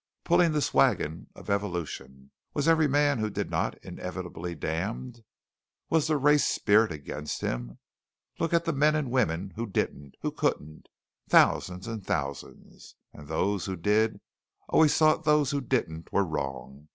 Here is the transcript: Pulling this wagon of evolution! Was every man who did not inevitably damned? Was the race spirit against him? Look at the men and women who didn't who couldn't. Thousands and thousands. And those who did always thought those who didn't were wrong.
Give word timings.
Pulling 0.23 0.51
this 0.51 0.73
wagon 0.73 1.27
of 1.35 1.47
evolution! 1.47 2.31
Was 2.55 2.67
every 2.67 2.87
man 2.87 3.19
who 3.19 3.29
did 3.29 3.51
not 3.51 3.77
inevitably 3.85 4.55
damned? 4.55 5.23
Was 5.91 6.07
the 6.07 6.17
race 6.17 6.43
spirit 6.47 6.91
against 6.91 7.41
him? 7.41 7.77
Look 8.39 8.51
at 8.51 8.65
the 8.65 8.73
men 8.73 8.95
and 8.95 9.11
women 9.11 9.51
who 9.55 9.67
didn't 9.67 10.15
who 10.21 10.31
couldn't. 10.31 10.87
Thousands 11.29 11.85
and 11.85 12.03
thousands. 12.03 12.95
And 13.13 13.27
those 13.27 13.65
who 13.67 13.75
did 13.75 14.19
always 14.69 14.97
thought 14.97 15.23
those 15.23 15.51
who 15.51 15.61
didn't 15.61 16.11
were 16.11 16.25
wrong. 16.25 16.87